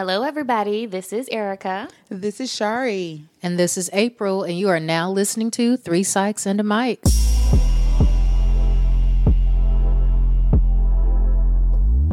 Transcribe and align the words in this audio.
Hello, 0.00 0.22
everybody. 0.22 0.86
This 0.86 1.12
is 1.12 1.28
Erica. 1.28 1.86
This 2.08 2.40
is 2.40 2.50
Shari. 2.50 3.24
And 3.42 3.58
this 3.58 3.76
is 3.76 3.90
April, 3.92 4.44
and 4.44 4.58
you 4.58 4.70
are 4.70 4.80
now 4.80 5.10
listening 5.10 5.50
to 5.50 5.76
Three 5.76 6.04
Psychs 6.04 6.46
and 6.46 6.58
a 6.58 6.62
Mic. 6.62 7.02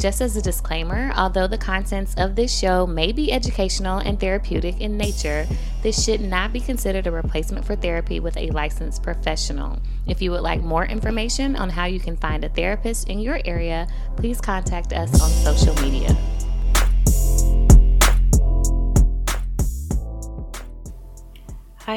Just 0.02 0.20
as 0.20 0.36
a 0.36 0.42
disclaimer, 0.42 1.13
although 1.15 1.47
the 1.47 1.58
contents 1.58 2.13
of 2.18 2.36
this 2.36 2.54
show 2.54 2.86
may 2.86 3.13
be 3.13 3.31
educational 3.31 3.99
and 3.99 4.19
therapeutic 4.19 4.81
in 4.81 4.97
nature, 4.97 5.47
this 5.81 6.04
should 6.04 6.19
not 6.19 6.51
be 6.51 6.60
considered 6.60 7.08
a 7.08 7.12
replacement 7.12 7.63
for 7.63 7.78
therapy 7.78 8.19
with 8.19 8.35
a 8.35 8.51
licensed 8.51 9.01
professional. 9.01 9.79
If 10.06 10.22
you 10.22 10.31
would 10.31 10.42
like 10.42 10.62
more 10.62 10.85
information 10.85 11.56
on 11.56 11.69
how 11.69 11.85
you 11.85 12.01
can 12.01 12.17
find 12.17 12.44
a 12.44 12.49
therapist 12.49 13.08
in 13.08 13.19
your 13.19 13.40
area, 13.46 13.88
please 14.17 14.42
contact 14.42 14.92
us 14.92 15.22
on 15.22 15.29
social 15.29 15.74
media. 15.81 15.96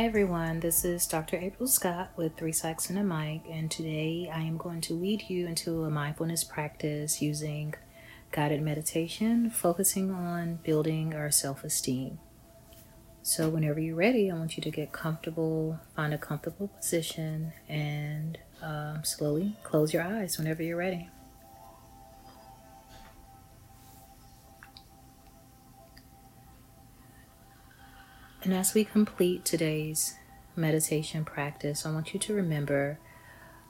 Hi 0.00 0.06
everyone, 0.06 0.60
this 0.60 0.82
is 0.82 1.06
Dr. 1.06 1.36
April 1.36 1.66
Scott 1.66 2.12
with 2.16 2.34
Three 2.34 2.52
Psychs 2.52 2.88
and 2.88 2.98
a 2.98 3.04
Mic, 3.04 3.42
and 3.50 3.70
today 3.70 4.32
I 4.34 4.40
am 4.40 4.56
going 4.56 4.80
to 4.80 4.94
lead 4.94 5.24
you 5.28 5.46
into 5.46 5.84
a 5.84 5.90
mindfulness 5.90 6.42
practice 6.42 7.20
using 7.20 7.74
guided 8.32 8.62
meditation 8.62 9.50
focusing 9.50 10.10
on 10.10 10.54
building 10.62 11.14
our 11.14 11.30
self 11.30 11.64
esteem. 11.64 12.18
So, 13.20 13.50
whenever 13.50 13.78
you're 13.78 13.94
ready, 13.94 14.30
I 14.30 14.36
want 14.36 14.56
you 14.56 14.62
to 14.62 14.70
get 14.70 14.90
comfortable, 14.90 15.78
find 15.94 16.14
a 16.14 16.18
comfortable 16.18 16.68
position, 16.68 17.52
and 17.68 18.38
um, 18.62 19.04
slowly 19.04 19.58
close 19.64 19.92
your 19.92 20.02
eyes 20.02 20.38
whenever 20.38 20.62
you're 20.62 20.78
ready. 20.78 21.10
And 28.50 28.58
as 28.58 28.74
we 28.74 28.82
complete 28.84 29.44
today's 29.44 30.16
meditation 30.56 31.24
practice, 31.24 31.86
I 31.86 31.92
want 31.92 32.12
you 32.12 32.18
to 32.18 32.34
remember 32.34 32.98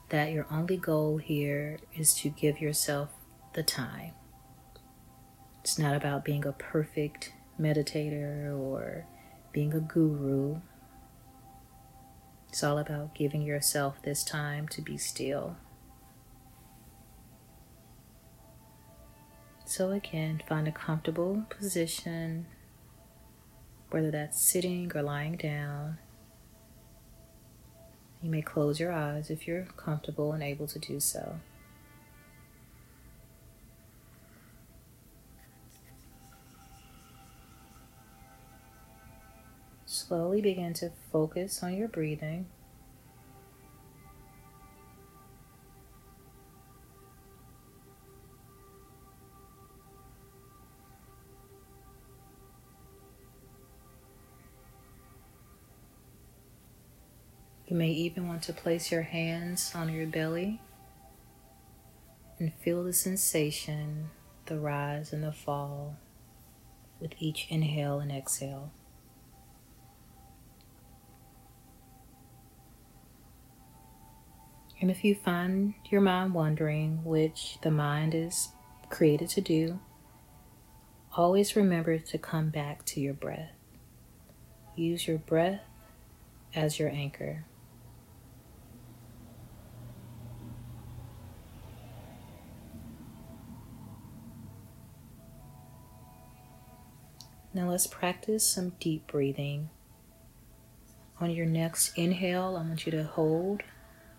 that 0.08 0.32
your 0.32 0.46
only 0.50 0.78
goal 0.78 1.18
here 1.18 1.80
is 1.94 2.14
to 2.14 2.30
give 2.30 2.62
yourself 2.62 3.10
the 3.52 3.62
time 3.62 4.12
it's 5.60 5.78
not 5.78 5.94
about 5.94 6.24
being 6.24 6.46
a 6.46 6.52
perfect 6.52 7.34
meditator 7.60 8.58
or 8.58 9.04
being 9.52 9.74
a 9.74 9.80
guru. 9.80 10.62
It's 12.48 12.64
all 12.64 12.78
about 12.78 13.14
giving 13.14 13.42
yourself 13.42 14.00
this 14.02 14.24
time 14.24 14.66
to 14.68 14.80
be 14.80 14.96
still. 14.96 15.58
So, 19.66 19.90
again, 19.90 20.40
find 20.48 20.66
a 20.66 20.72
comfortable 20.72 21.44
position, 21.50 22.46
whether 23.90 24.10
that's 24.10 24.40
sitting 24.40 24.90
or 24.94 25.02
lying 25.02 25.36
down. 25.36 25.98
You 28.22 28.30
may 28.30 28.42
close 28.42 28.78
your 28.78 28.92
eyes 28.92 29.30
if 29.30 29.46
you're 29.46 29.68
comfortable 29.76 30.32
and 30.32 30.42
able 30.42 30.66
to 30.68 30.78
do 30.78 31.00
so. 31.00 31.40
slowly 40.10 40.40
begin 40.40 40.72
to 40.74 40.90
focus 41.12 41.62
on 41.62 41.76
your 41.76 41.86
breathing. 41.86 42.46
You 57.70 57.76
may 57.76 57.90
even 57.90 58.26
want 58.26 58.42
to 58.42 58.52
place 58.52 58.90
your 58.90 59.02
hands 59.02 59.70
on 59.76 59.92
your 59.92 60.08
belly 60.08 60.60
and 62.40 62.52
feel 62.52 62.82
the 62.82 62.92
sensation, 62.92 64.10
the 64.46 64.58
rise 64.58 65.12
and 65.12 65.22
the 65.22 65.30
fall 65.30 65.96
with 66.98 67.12
each 67.20 67.46
inhale 67.48 68.00
and 68.00 68.10
exhale. 68.10 68.72
And 74.80 74.90
if 74.90 75.04
you 75.04 75.14
find 75.14 75.74
your 75.92 76.00
mind 76.00 76.34
wandering, 76.34 77.04
which 77.04 77.58
the 77.62 77.70
mind 77.70 78.16
is 78.16 78.48
created 78.88 79.28
to 79.28 79.40
do, 79.40 79.78
always 81.16 81.54
remember 81.54 81.98
to 81.98 82.18
come 82.18 82.50
back 82.50 82.84
to 82.86 83.00
your 83.00 83.14
breath. 83.14 83.52
Use 84.74 85.06
your 85.06 85.18
breath 85.18 85.60
as 86.52 86.80
your 86.80 86.88
anchor. 86.88 87.44
Now 97.52 97.70
let's 97.70 97.86
practice 97.86 98.46
some 98.46 98.74
deep 98.78 99.08
breathing. 99.08 99.70
On 101.20 101.30
your 101.30 101.46
next 101.46 101.96
inhale, 101.98 102.56
I 102.56 102.66
want 102.66 102.86
you 102.86 102.92
to 102.92 103.04
hold 103.04 103.62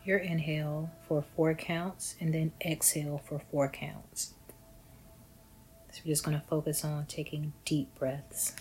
your 0.03 0.17
inhale 0.17 0.91
for 1.07 1.23
four 1.35 1.53
counts 1.53 2.15
and 2.19 2.33
then 2.33 2.51
exhale 2.63 3.21
for 3.25 3.41
four 3.51 3.69
counts. 3.69 4.33
So 5.91 6.01
we're 6.05 6.11
just 6.11 6.23
going 6.25 6.39
to 6.39 6.45
focus 6.47 6.83
on 6.83 7.05
taking 7.05 7.53
deep 7.65 7.97
breaths. 7.97 8.53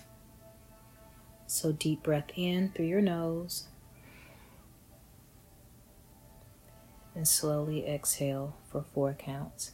So, 1.46 1.72
deep 1.72 2.04
breath 2.04 2.30
in 2.36 2.70
through 2.70 2.86
your 2.86 3.00
nose 3.00 3.66
and 7.14 7.26
slowly 7.26 7.84
exhale 7.86 8.56
for 8.70 8.84
four 8.94 9.14
counts. 9.14 9.72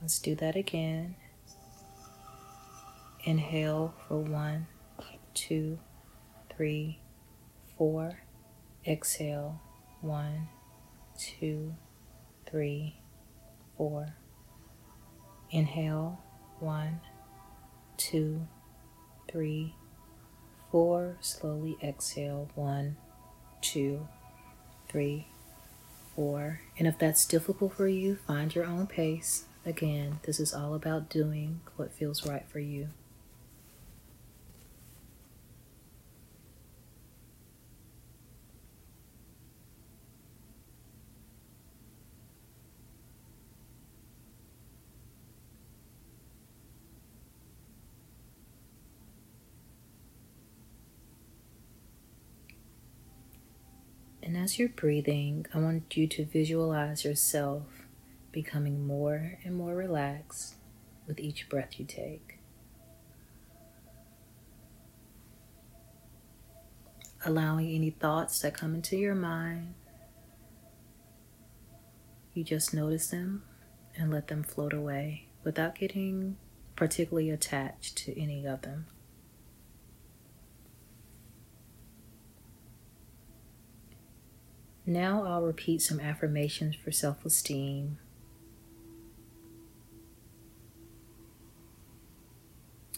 Let's 0.00 0.18
do 0.18 0.34
that 0.36 0.56
again. 0.56 1.16
Inhale 3.24 3.94
for 4.08 4.18
one, 4.18 4.66
two, 5.34 5.78
three, 6.56 7.00
four. 7.76 8.22
Exhale, 8.86 9.60
one, 10.00 10.48
two, 11.18 11.74
three, 12.50 12.96
four. 13.76 14.16
Inhale, 15.50 16.18
one, 16.60 17.00
two, 17.98 18.46
three, 19.30 19.74
four. 20.70 21.18
Slowly 21.20 21.76
exhale, 21.82 22.48
one, 22.54 22.96
two, 23.60 24.08
three, 24.88 25.26
four. 26.16 26.62
And 26.78 26.88
if 26.88 26.98
that's 26.98 27.26
difficult 27.26 27.74
for 27.74 27.86
you, 27.86 28.16
find 28.16 28.54
your 28.54 28.64
own 28.64 28.86
pace. 28.86 29.44
Again, 29.64 30.20
this 30.22 30.40
is 30.40 30.54
all 30.54 30.74
about 30.74 31.10
doing 31.10 31.60
what 31.76 31.92
feels 31.92 32.26
right 32.26 32.44
for 32.48 32.60
you. 32.60 32.88
And 54.22 54.36
as 54.36 54.58
you're 54.58 54.68
breathing, 54.68 55.46
I 55.52 55.58
want 55.58 55.96
you 55.96 56.06
to 56.06 56.24
visualize 56.24 57.04
yourself 57.04 57.79
becoming 58.32 58.86
more 58.86 59.38
and 59.44 59.54
more 59.54 59.74
relaxed 59.74 60.54
with 61.06 61.18
each 61.18 61.48
breath 61.48 61.78
you 61.78 61.84
take. 61.84 62.38
Allowing 67.24 67.68
any 67.70 67.90
thoughts 67.90 68.40
that 68.40 68.54
come 68.54 68.74
into 68.74 68.96
your 68.96 69.14
mind, 69.14 69.74
you 72.32 72.44
just 72.44 72.72
notice 72.72 73.08
them 73.08 73.42
and 73.96 74.10
let 74.10 74.28
them 74.28 74.42
float 74.42 74.72
away 74.72 75.26
without 75.44 75.74
getting 75.74 76.36
particularly 76.76 77.28
attached 77.28 77.98
to 77.98 78.18
any 78.18 78.46
of 78.46 78.62
them. 78.62 78.86
Now 84.86 85.24
I'll 85.24 85.42
repeat 85.42 85.82
some 85.82 86.00
affirmations 86.00 86.74
for 86.74 86.90
self 86.90 87.24
esteem. 87.24 87.98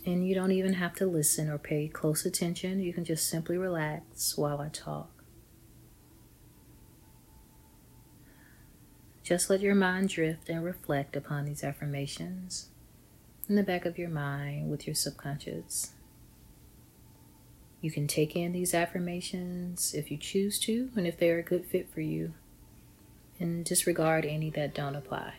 And 0.05 0.27
you 0.27 0.35
don't 0.35 0.53
even 0.53 0.75
have 0.75 0.95
to 0.97 1.07
listen 1.07 1.49
or 1.49 1.59
pay 1.59 1.87
close 1.89 2.27
attention. 2.27 2.81
You 2.81 2.93
can 2.93 3.05
just 3.05 3.29
simply 3.29 3.57
relax 3.57 4.37
while 4.37 4.61
I 4.61 4.69
talk. 4.69 5.23
Just 9.23 9.49
let 9.49 9.61
your 9.61 9.77
mind 9.77 10.09
drift 10.09 10.49
and 10.49 10.65
reflect 10.65 11.15
upon 11.15 11.45
these 11.45 11.63
affirmations 11.63 12.71
in 13.49 13.55
the 13.55 13.63
back 13.63 13.85
of 13.85 13.97
your 13.97 14.09
mind 14.09 14.71
with 14.71 14.87
your 14.87 14.95
subconscious. 14.95 15.93
You 17.81 17.91
can 17.91 18.07
take 18.07 18.35
in 18.35 18.53
these 18.53 18.75
affirmations 18.75 19.95
if 19.95 20.11
you 20.11 20.17
choose 20.17 20.59
to 20.61 20.91
and 20.97 21.07
if 21.07 21.19
they're 21.19 21.39
a 21.39 21.43
good 21.43 21.67
fit 21.67 21.93
for 21.93 22.01
you, 22.01 22.35
and 23.39 23.65
disregard 23.65 24.25
any 24.25 24.51
that 24.51 24.75
don't 24.75 24.95
apply. 24.95 25.35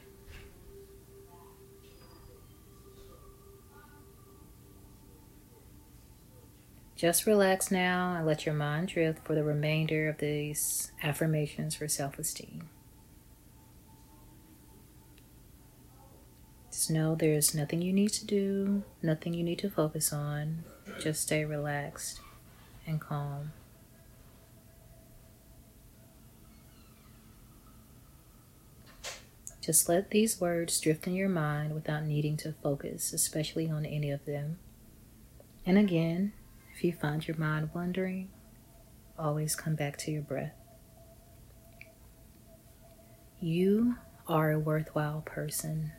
Just 7.04 7.26
relax 7.26 7.70
now 7.70 8.16
and 8.16 8.26
let 8.26 8.46
your 8.46 8.56
mind 8.56 8.88
drift 8.88 9.28
for 9.28 9.36
the 9.36 9.44
remainder 9.44 10.08
of 10.08 10.20
these 10.20 10.94
affirmations 11.04 11.76
for 11.76 11.86
self 11.90 12.18
esteem. 12.18 12.70
Just 16.72 16.90
know 16.90 17.14
there's 17.14 17.54
nothing 17.54 17.82
you 17.82 17.92
need 17.92 18.12
to 18.12 18.26
do, 18.26 18.84
nothing 19.02 19.34
you 19.34 19.44
need 19.44 19.60
to 19.60 19.70
focus 19.70 20.14
on. 20.14 20.64
Just 20.98 21.24
stay 21.24 21.44
relaxed 21.44 22.22
and 22.88 23.02
calm. 23.02 23.52
Just 29.60 29.90
let 29.90 30.12
these 30.12 30.40
words 30.40 30.80
drift 30.80 31.06
in 31.06 31.16
your 31.16 31.28
mind 31.28 31.76
without 31.76 32.06
needing 32.06 32.38
to 32.38 32.54
focus, 32.64 33.12
especially 33.12 33.70
on 33.70 33.86
any 33.86 34.10
of 34.10 34.24
them. 34.24 34.58
And 35.66 35.78
again, 35.78 36.32
if 36.74 36.84
you 36.84 36.92
find 36.92 37.28
your 37.28 37.38
mind 37.38 37.70
wandering, 37.74 38.30
always 39.18 39.56
come 39.56 39.76
back 39.76 39.96
to 39.98 40.12
your 40.12 40.24
breath. 40.24 40.56
You 43.40 43.96
are 44.28 44.52
a 44.52 44.60
worthwhile 44.60 45.22
person. 45.26 45.92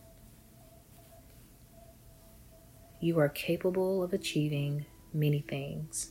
You 3.00 3.18
are 3.18 3.28
capable 3.28 4.02
of 4.02 4.12
achieving 4.12 4.86
many 5.12 5.44
things. 5.46 6.10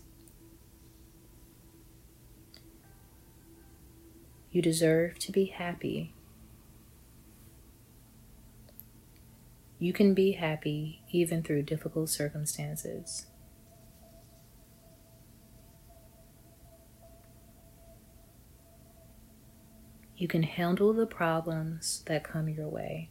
You 4.51 4.61
deserve 4.61 5.17
to 5.19 5.31
be 5.31 5.45
happy. 5.45 6.13
You 9.79 9.91
can 9.91 10.13
be 10.13 10.33
happy 10.33 11.01
even 11.11 11.41
through 11.41 11.63
difficult 11.63 12.09
circumstances. 12.09 13.25
You 20.23 20.29
can 20.29 20.43
handle 20.43 20.93
the 20.93 21.05
problems 21.05 22.01
that 22.05 22.23
come 22.23 22.47
your 22.47 22.69
way. 22.69 23.09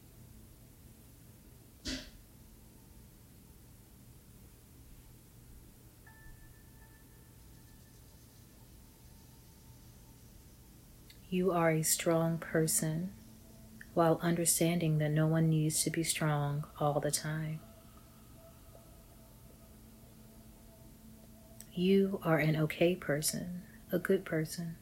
You 11.29 11.51
are 11.51 11.71
a 11.71 11.83
strong 11.83 12.39
person 12.39 13.13
while 13.93 14.19
understanding 14.23 14.97
that 14.97 15.11
no 15.11 15.27
one 15.27 15.51
needs 15.51 15.85
to 15.85 15.91
be 15.91 16.03
strong 16.03 16.65
all 16.81 16.99
the 16.99 17.11
time. 17.11 17.61
You 21.75 22.21
are 22.23 22.39
an 22.39 22.57
okay 22.57 22.95
person, 22.95 23.65
a 23.93 23.99
good 23.99 24.25
person. 24.25 24.77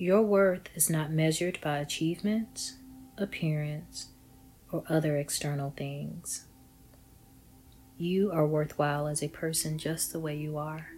Your 0.00 0.22
worth 0.22 0.68
is 0.76 0.88
not 0.88 1.10
measured 1.10 1.58
by 1.60 1.78
achievements, 1.78 2.74
appearance, 3.16 4.10
or 4.70 4.84
other 4.88 5.16
external 5.16 5.74
things. 5.76 6.44
You 7.96 8.30
are 8.30 8.46
worthwhile 8.46 9.08
as 9.08 9.24
a 9.24 9.28
person 9.28 9.76
just 9.76 10.12
the 10.12 10.20
way 10.20 10.36
you 10.36 10.56
are. 10.56 10.90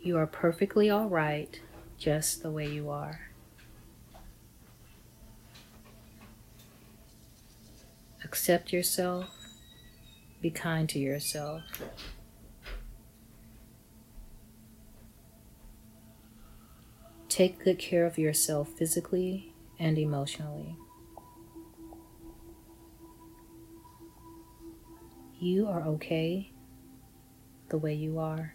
You 0.00 0.18
are 0.18 0.26
perfectly 0.28 0.88
all 0.88 1.08
right 1.08 1.60
just 1.98 2.44
the 2.44 2.52
way 2.52 2.68
you 2.68 2.88
are. 2.88 3.32
Accept 8.22 8.72
yourself. 8.72 9.26
Be 10.40 10.50
kind 10.50 10.88
to 10.90 11.00
yourself. 11.00 11.62
Take 17.32 17.64
good 17.64 17.78
care 17.78 18.04
of 18.04 18.18
yourself 18.18 18.68
physically 18.76 19.54
and 19.78 19.96
emotionally. 19.96 20.76
You 25.40 25.66
are 25.66 25.80
okay 25.80 26.52
the 27.70 27.78
way 27.78 27.94
you 27.94 28.18
are. 28.18 28.54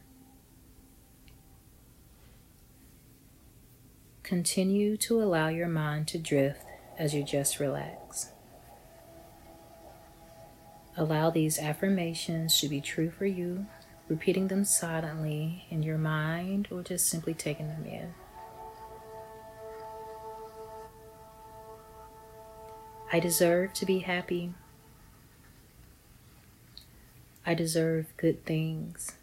Continue 4.21 4.95
to 4.97 5.23
allow 5.23 5.47
your 5.47 5.67
mind 5.67 6.07
to 6.09 6.19
drift 6.19 6.61
as 6.99 7.15
you 7.15 7.23
just 7.23 7.59
relax. 7.59 8.29
Allow 10.95 11.31
these 11.31 11.57
affirmations 11.57 12.61
to 12.61 12.69
be 12.69 12.79
true 12.79 13.09
for 13.09 13.25
you, 13.25 13.65
repeating 14.07 14.49
them 14.49 14.63
silently 14.63 15.65
in 15.71 15.81
your 15.81 15.97
mind 15.97 16.67
or 16.69 16.83
just 16.83 17.07
simply 17.07 17.33
taking 17.33 17.69
them 17.69 17.83
in. 17.87 18.13
I 23.11 23.19
deserve 23.19 23.73
to 23.73 23.85
be 23.85 23.99
happy. 23.99 24.53
I 27.45 27.53
deserve 27.53 28.07
good 28.17 28.45
things. 28.45 29.13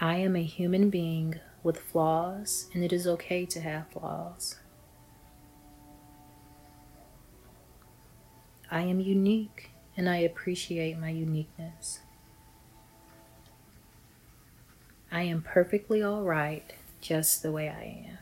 I 0.00 0.16
am 0.16 0.34
a 0.34 0.42
human 0.42 0.90
being 0.90 1.38
with 1.62 1.78
flaws, 1.78 2.68
and 2.74 2.82
it 2.82 2.92
is 2.92 3.06
okay 3.06 3.46
to 3.46 3.60
have 3.60 3.88
flaws. 3.88 4.56
I 8.68 8.80
am 8.82 8.98
unique, 8.98 9.70
and 9.96 10.08
I 10.08 10.16
appreciate 10.16 10.98
my 10.98 11.10
uniqueness. 11.10 12.00
I 15.12 15.22
am 15.22 15.42
perfectly 15.42 16.02
all 16.02 16.24
right 16.24 16.74
just 17.00 17.44
the 17.44 17.52
way 17.52 17.68
I 17.68 18.10
am. 18.10 18.15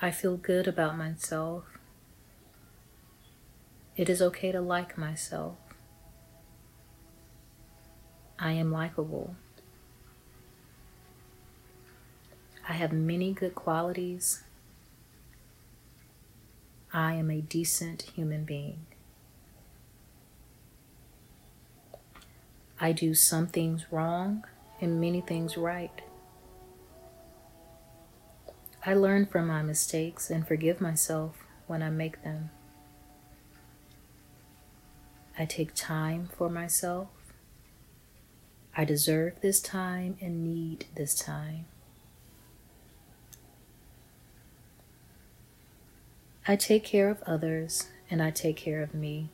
I 0.00 0.12
feel 0.12 0.36
good 0.36 0.68
about 0.68 0.96
myself. 0.96 1.64
It 3.96 4.08
is 4.08 4.22
okay 4.22 4.52
to 4.52 4.60
like 4.60 4.96
myself. 4.96 5.56
I 8.38 8.52
am 8.52 8.70
likable. 8.70 9.34
I 12.68 12.74
have 12.74 12.92
many 12.92 13.32
good 13.32 13.56
qualities. 13.56 14.44
I 16.92 17.14
am 17.14 17.28
a 17.28 17.40
decent 17.40 18.02
human 18.02 18.44
being. 18.44 18.86
I 22.78 22.92
do 22.92 23.14
some 23.14 23.48
things 23.48 23.86
wrong 23.90 24.44
and 24.80 25.00
many 25.00 25.20
things 25.20 25.56
right. 25.56 26.02
I 28.86 28.94
learn 28.94 29.26
from 29.26 29.48
my 29.48 29.62
mistakes 29.62 30.30
and 30.30 30.46
forgive 30.46 30.80
myself 30.80 31.36
when 31.66 31.82
I 31.82 31.90
make 31.90 32.22
them. 32.22 32.50
I 35.38 35.44
take 35.44 35.74
time 35.74 36.28
for 36.36 36.48
myself. 36.48 37.08
I 38.76 38.84
deserve 38.84 39.40
this 39.40 39.60
time 39.60 40.16
and 40.20 40.44
need 40.44 40.86
this 40.94 41.14
time. 41.14 41.66
I 46.46 46.56
take 46.56 46.84
care 46.84 47.10
of 47.10 47.22
others 47.24 47.88
and 48.10 48.22
I 48.22 48.30
take 48.30 48.56
care 48.56 48.82
of 48.82 48.94
me. 48.94 49.28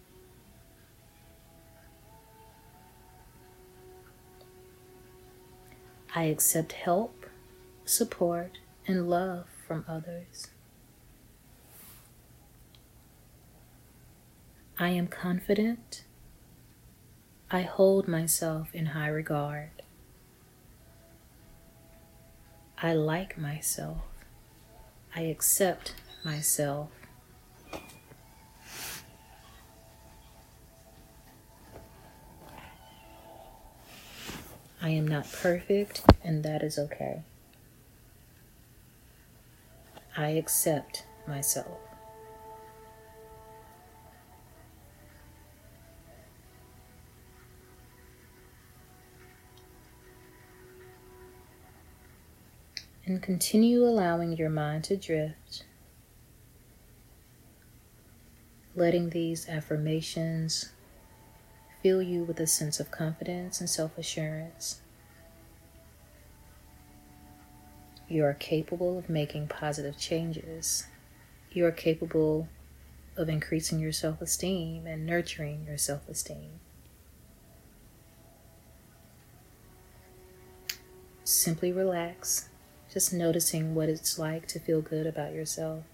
I 6.14 6.24
accept 6.24 6.72
help, 6.72 7.26
support, 7.84 8.58
and 8.86 9.08
love 9.08 9.46
from 9.66 9.84
others. 9.88 10.48
I 14.78 14.90
am 14.90 15.06
confident 15.06 16.04
I 17.50 17.62
hold 17.62 18.08
myself 18.08 18.74
in 18.74 18.86
high 18.86 19.06
regard. 19.06 19.70
I 22.82 22.94
like 22.94 23.38
myself. 23.38 23.98
I 25.14 25.20
accept 25.20 25.94
myself. 26.24 26.88
I 34.82 34.88
am 34.88 35.06
not 35.06 35.30
perfect, 35.30 36.02
and 36.24 36.42
that 36.42 36.64
is 36.64 36.76
okay. 36.76 37.22
I 40.16 40.30
accept 40.30 41.06
myself. 41.26 41.78
And 53.06 53.22
continue 53.22 53.84
allowing 53.84 54.36
your 54.36 54.48
mind 54.48 54.84
to 54.84 54.96
drift, 54.96 55.64
letting 58.74 59.10
these 59.10 59.46
affirmations 59.48 60.72
fill 61.82 62.00
you 62.00 62.24
with 62.24 62.40
a 62.40 62.46
sense 62.46 62.80
of 62.80 62.90
confidence 62.90 63.60
and 63.60 63.68
self 63.68 63.98
assurance. 63.98 64.80
You 68.08 68.24
are 68.24 68.34
capable 68.34 68.98
of 68.98 69.08
making 69.08 69.48
positive 69.48 69.98
changes. 69.98 70.86
You 71.50 71.66
are 71.66 71.72
capable 71.72 72.48
of 73.16 73.28
increasing 73.28 73.78
your 73.78 73.92
self 73.92 74.20
esteem 74.20 74.86
and 74.86 75.06
nurturing 75.06 75.64
your 75.66 75.78
self 75.78 76.08
esteem. 76.08 76.60
Simply 81.24 81.72
relax, 81.72 82.48
just 82.92 83.12
noticing 83.12 83.74
what 83.74 83.88
it's 83.88 84.18
like 84.18 84.46
to 84.48 84.60
feel 84.60 84.82
good 84.82 85.06
about 85.06 85.32
yourself. 85.32 85.84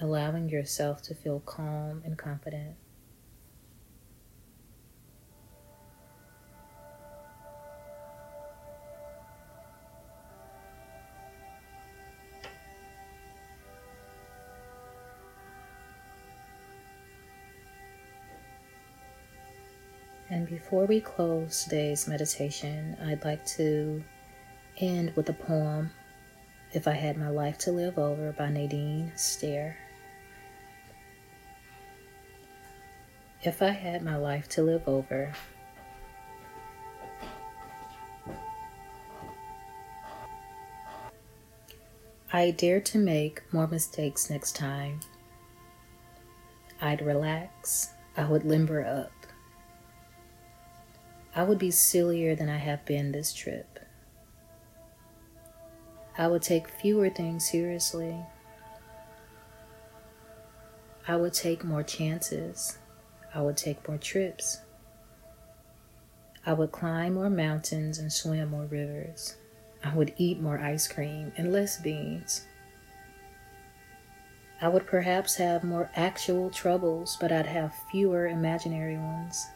allowing 0.00 0.48
yourself 0.48 1.02
to 1.02 1.14
feel 1.14 1.40
calm 1.40 2.02
and 2.04 2.16
confident. 2.16 2.74
Before 20.70 20.86
we 20.86 21.00
close 21.00 21.64
today's 21.64 22.06
meditation, 22.06 22.96
I'd 23.04 23.24
like 23.24 23.44
to 23.56 24.04
end 24.78 25.12
with 25.16 25.28
a 25.28 25.32
poem, 25.32 25.90
If 26.72 26.86
I 26.86 26.92
Had 26.92 27.16
My 27.16 27.28
Life 27.28 27.58
to 27.58 27.72
Live 27.72 27.98
Over 27.98 28.30
by 28.30 28.50
Nadine 28.50 29.10
Stair. 29.16 29.76
If 33.42 33.62
I 33.62 33.70
had 33.70 34.02
my 34.02 34.14
life 34.14 34.48
to 34.50 34.62
live 34.62 34.86
over, 34.86 35.32
I 42.32 42.52
dare 42.52 42.80
to 42.80 42.98
make 42.98 43.42
more 43.52 43.66
mistakes 43.66 44.30
next 44.30 44.54
time. 44.54 45.00
I'd 46.80 47.02
relax, 47.02 47.90
I 48.16 48.26
would 48.26 48.44
limber 48.44 48.86
up. 48.86 49.19
I 51.34 51.44
would 51.44 51.58
be 51.58 51.70
sillier 51.70 52.34
than 52.34 52.48
I 52.48 52.58
have 52.58 52.84
been 52.84 53.12
this 53.12 53.32
trip. 53.32 53.78
I 56.18 56.26
would 56.26 56.42
take 56.42 56.68
fewer 56.68 57.08
things 57.08 57.48
seriously. 57.48 58.16
I 61.06 61.16
would 61.16 61.32
take 61.32 61.64
more 61.64 61.82
chances. 61.82 62.78
I 63.34 63.42
would 63.42 63.56
take 63.56 63.86
more 63.88 63.98
trips. 63.98 64.60
I 66.44 66.52
would 66.52 66.72
climb 66.72 67.14
more 67.14 67.30
mountains 67.30 67.98
and 67.98 68.12
swim 68.12 68.50
more 68.50 68.66
rivers. 68.66 69.36
I 69.84 69.94
would 69.94 70.14
eat 70.16 70.40
more 70.40 70.58
ice 70.58 70.88
cream 70.88 71.32
and 71.36 71.52
less 71.52 71.80
beans. 71.80 72.44
I 74.60 74.68
would 74.68 74.86
perhaps 74.86 75.36
have 75.36 75.64
more 75.64 75.90
actual 75.96 76.50
troubles, 76.50 77.16
but 77.20 77.32
I'd 77.32 77.46
have 77.46 77.72
fewer 77.90 78.26
imaginary 78.26 78.98
ones. 78.98 79.46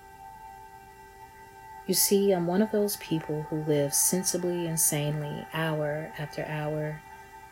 You 1.86 1.94
see, 1.94 2.32
I'm 2.32 2.46
one 2.46 2.62
of 2.62 2.72
those 2.72 2.96
people 2.96 3.42
who 3.50 3.62
live 3.64 3.92
sensibly 3.92 4.66
and 4.66 4.80
sanely, 4.80 5.46
hour 5.52 6.10
after 6.18 6.42
hour, 6.46 7.02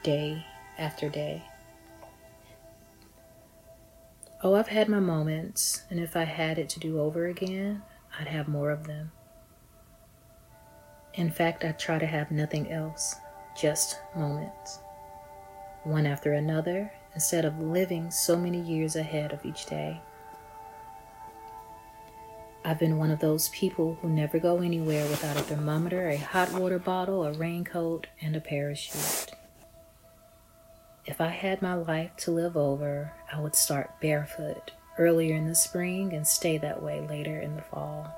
day 0.03 0.47
after 0.79 1.11
day. 1.11 1.43
Oh, 4.43 4.55
I've 4.55 4.69
had 4.69 4.89
my 4.89 5.01
moments, 5.01 5.85
and 5.91 6.01
if 6.01 6.17
I 6.17 6.25
had 6.25 6.59
it 6.59 6.71
to 6.71 6.81
do 6.81 6.99
over 6.99 7.27
again, 7.27 7.83
I'd 8.19 8.27
have 8.27 8.49
more 8.49 8.71
of 8.71 8.87
them. 8.87 9.13
In 11.15 11.31
fact, 11.31 11.63
I 11.63 11.73
try 11.73 11.99
to 11.99 12.07
have 12.07 12.31
nothing 12.31 12.73
else, 12.73 13.17
just 13.55 14.01
moments, 14.17 14.79
one 15.85 16.07
after 16.07 16.33
another, 16.33 16.91
instead 17.15 17.45
of 17.45 17.61
living 17.61 18.11
so 18.11 18.37
many 18.37 18.61
years 18.61 18.97
ahead 18.97 19.33
of 19.33 19.45
each 19.45 19.67
day. 19.67 20.01
I've 22.65 22.79
been 22.79 22.97
one 22.97 23.11
of 23.11 23.19
those 23.19 23.49
people 23.49 23.99
who 24.01 24.09
never 24.09 24.39
go 24.39 24.61
anywhere 24.61 25.05
without 25.09 25.37
a 25.37 25.41
thermometer, 25.41 26.09
a 26.09 26.17
hot 26.17 26.53
water 26.53 26.79
bottle, 26.79 27.25
a 27.25 27.33
raincoat, 27.33 28.07
and 28.21 28.37
a 28.37 28.41
parachute. 28.41 29.33
If 31.05 31.21
I 31.21 31.29
had 31.29 31.61
my 31.61 31.75
life 31.75 32.13
to 32.19 32.31
live 32.31 32.57
over, 32.57 33.13
I 33.33 33.41
would 33.41 33.57
start 33.57 34.01
barefoot 34.01 34.71
earlier 34.97 35.35
in 35.35 35.49
the 35.49 35.57
spring 35.57 36.13
and 36.13 36.25
stay 36.25 36.57
that 36.59 36.81
way 36.81 37.01
later 37.01 37.41
in 37.41 37.57
the 37.57 37.63
fall. 37.63 38.15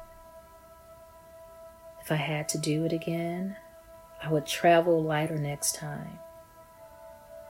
If 2.03 2.13
I 2.13 2.17
had 2.17 2.47
to 2.51 2.59
do 2.59 2.85
it 2.85 2.93
again, 2.93 3.57
I 4.23 4.31
would 4.31 4.45
travel 4.45 5.03
lighter 5.03 5.39
next 5.39 5.77
time. 5.77 6.19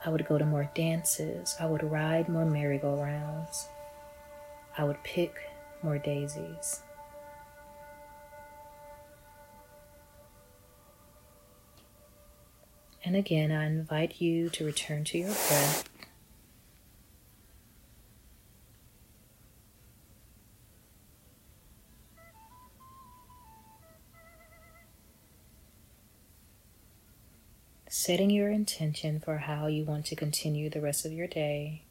I 0.05 0.09
would 0.09 0.25
go 0.25 0.37
to 0.37 0.45
more 0.45 0.69
dances. 0.73 1.57
I 1.59 1.65
would 1.65 1.83
ride 1.83 2.29
more 2.29 2.45
merry-go-rounds. 2.45 3.67
I 4.77 4.85
would 4.85 5.03
pick 5.03 5.35
more 5.83 5.97
daisies. 5.97 6.81
And 13.05 13.15
again, 13.15 13.51
I 13.51 13.67
invite 13.67 14.19
you 14.19 14.49
to 14.49 14.65
return 14.65 15.03
to 15.05 15.19
your 15.19 15.27
breath. 15.27 15.87
Setting 27.87 28.31
your 28.31 28.49
intention 28.49 29.19
for 29.19 29.37
how 29.37 29.67
you 29.67 29.85
want 29.85 30.07
to 30.07 30.15
continue 30.15 30.71
the 30.71 30.81
rest 30.81 31.05
of 31.05 31.11
your 31.13 31.27
day, 31.27 31.83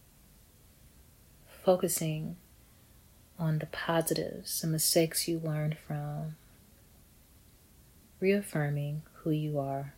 focusing 1.64 2.36
on 3.38 3.60
the 3.60 3.66
positives, 3.66 4.60
the 4.60 4.66
mistakes 4.66 5.28
you 5.28 5.38
learned 5.38 5.78
from, 5.78 6.34
reaffirming 8.18 9.02
who 9.22 9.30
you 9.30 9.60
are. 9.60 9.94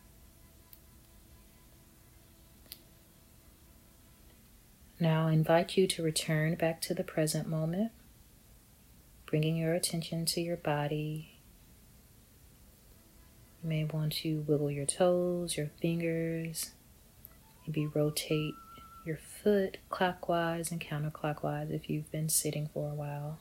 Now 4.99 5.29
I 5.29 5.33
invite 5.33 5.77
you 5.77 5.87
to 5.89 6.03
return 6.03 6.55
back 6.55 6.81
to 6.83 6.95
the 6.95 7.05
present 7.05 7.47
moment, 7.47 7.93
bringing 9.27 9.57
your 9.57 9.75
attention 9.75 10.25
to 10.27 10.41
your 10.41 10.57
body. 10.57 11.39
You 13.63 13.69
may 13.69 13.85
want 13.85 14.15
to 14.15 14.45
wiggle 14.47 14.71
your 14.71 14.87
toes, 14.87 15.59
your 15.59 15.71
fingers, 15.83 16.71
maybe 17.67 17.87
rotate 17.87 18.55
your 19.05 19.19
foot 19.19 19.77
clockwise 19.91 20.73
and 20.73 20.81
counterclockwise 20.81 21.71
if 21.71 21.91
you've 21.91 22.11
been 22.11 22.31
sitting 22.31 22.71
for 22.73 22.91
a 22.91 22.95
while. 22.95 23.39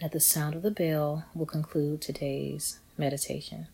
At 0.00 0.12
the 0.12 0.20
sound 0.20 0.54
of 0.54 0.62
the 0.62 0.70
bell, 0.70 1.24
we'll 1.34 1.46
conclude 1.46 2.00
today's 2.00 2.78
meditation. 2.96 3.66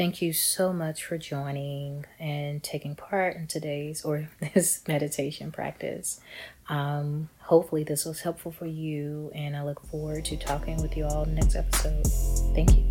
Thank 0.00 0.22
you 0.22 0.32
so 0.32 0.72
much 0.72 1.04
for 1.04 1.18
joining 1.18 2.06
and 2.18 2.62
taking 2.62 2.96
part 2.96 3.36
in 3.36 3.46
today's 3.46 4.02
or 4.02 4.30
this 4.54 4.80
meditation 4.88 5.52
practice. 5.52 6.22
Um, 6.70 7.28
hopefully, 7.40 7.84
this 7.84 8.06
was 8.06 8.22
helpful 8.22 8.50
for 8.50 8.64
you, 8.64 9.30
and 9.34 9.54
I 9.54 9.62
look 9.62 9.86
forward 9.88 10.24
to 10.24 10.38
talking 10.38 10.80
with 10.80 10.96
you 10.96 11.04
all 11.04 11.26
next 11.26 11.54
episode. 11.54 12.06
Thank 12.54 12.76
you. 12.78 12.89